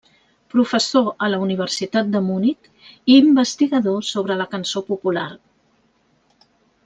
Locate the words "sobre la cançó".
4.09-4.83